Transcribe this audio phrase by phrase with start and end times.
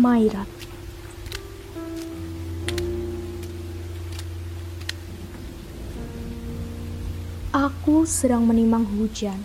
[0.00, 0.48] Mairat
[7.52, 9.36] Aku sedang menimang hujan.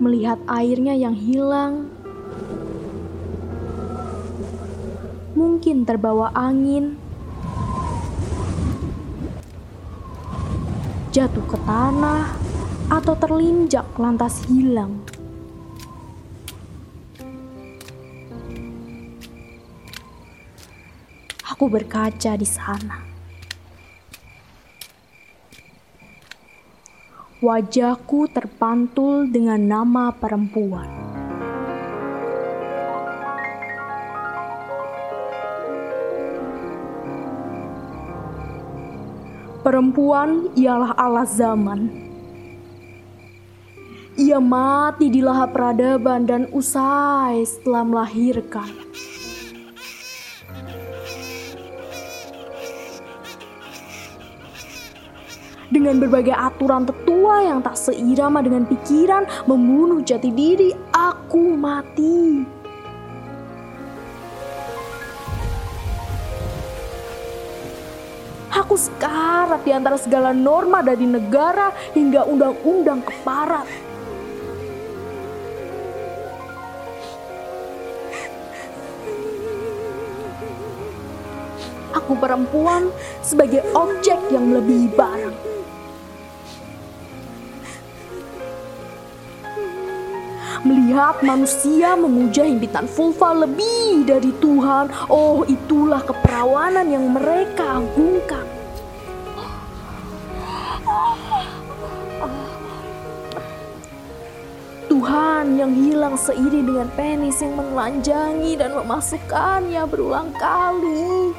[0.00, 1.92] Melihat airnya yang hilang.
[5.36, 6.96] Mungkin terbawa angin.
[11.12, 12.43] Jatuh ke tanah
[12.92, 15.00] atau terlinjak lantas hilang.
[21.54, 22.98] Aku berkaca di sana.
[27.44, 30.88] Wajahku terpantul dengan nama perempuan.
[39.64, 42.13] Perempuan ialah Allah zaman
[44.14, 48.70] ia mati di lahap peradaban dan usai setelah melahirkan.
[55.74, 62.46] Dengan berbagai aturan tetua yang tak seirama dengan pikiran membunuh jati diri, aku mati.
[68.54, 73.66] Aku sekarat di antara segala norma dari negara hingga undang-undang keparat.
[82.04, 82.92] Aku perempuan
[83.24, 85.36] sebagai objek yang melebihi barang.
[90.64, 98.44] Melihat manusia memuja himpitan vulva lebih dari Tuhan, oh itulah keperawanan yang mereka agungkan.
[104.88, 111.36] Tuhan yang hilang seiring dengan penis yang menelanjangi dan memasukkannya berulang kali.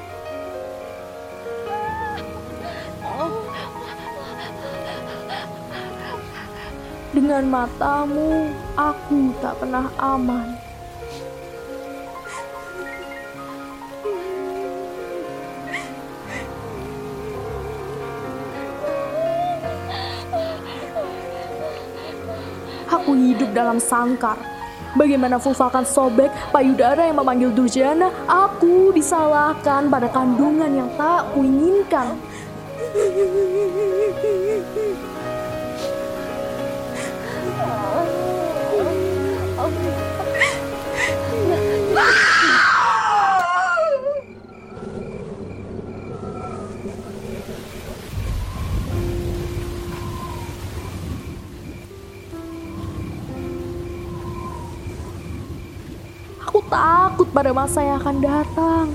[7.15, 10.51] Dengan matamu, aku tak pernah aman.
[22.91, 24.35] Aku hidup dalam sangkar.
[24.99, 32.19] Bagaimana vulva akan sobek, payudara yang memanggil Durjana, aku disalahkan pada kandungan yang tak kuinginkan.
[56.55, 58.87] Aku takut pada masa yang akan datang.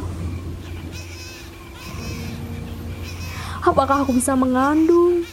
[3.61, 5.29] Apakah aku bisa mengandung?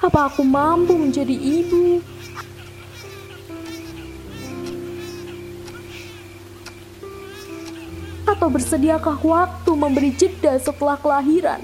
[0.00, 2.00] Apa aku mampu menjadi ibu?
[8.40, 11.60] Atau bersediakah waktu memberi jeda setelah kelahiran?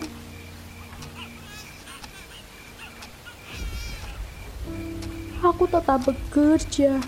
[5.41, 7.01] Aku tetap bekerja.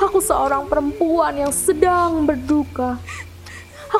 [0.00, 2.96] Aku seorang perempuan yang sedang berduka.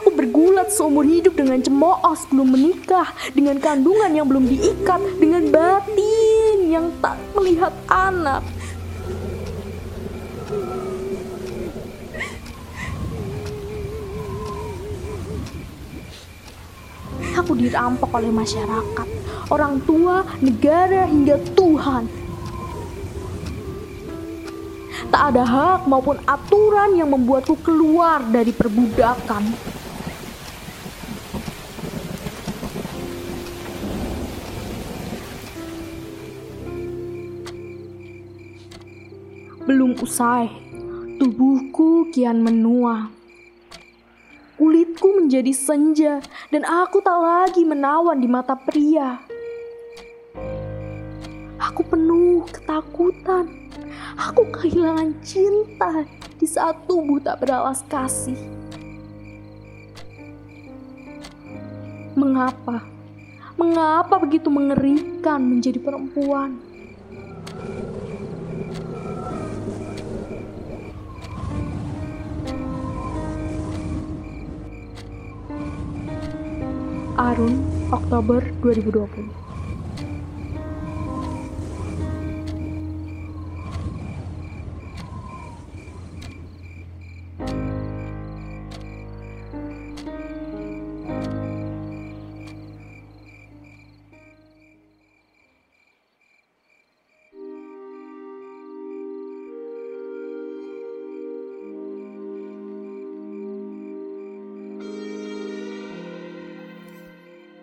[0.01, 6.73] Aku bergulat seumur hidup dengan cemooh sebelum menikah, dengan kandungan yang belum diikat, dengan batin
[6.73, 8.41] yang tak melihat anak.
[17.41, 19.09] aku dirampok oleh masyarakat,
[19.49, 22.05] orang tua, negara, hingga Tuhan.
[25.11, 29.43] Tak ada hak maupun aturan yang membuatku keluar dari perbudakan.
[39.67, 40.47] Belum usai,
[41.19, 43.20] tubuhku kian menua.
[44.61, 46.21] Kulitku menjadi senja
[46.53, 49.17] dan aku tak lagi menawan di mata pria.
[51.57, 53.49] Aku penuh ketakutan.
[54.21, 56.05] Aku kehilangan cinta
[56.37, 58.37] di saat tubuh tak beralas kasih.
[62.13, 62.85] Mengapa?
[63.57, 66.61] Mengapa begitu mengerikan menjadi perempuan?
[77.21, 77.55] Arun,
[77.93, 79.50] Oktober 2020